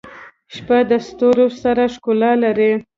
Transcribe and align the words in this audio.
•شپه 0.53 0.77
د 0.89 0.91
ستورو 1.07 1.47
سره 1.61 1.83
ښکلا 1.93 2.31
لري. 2.43 2.71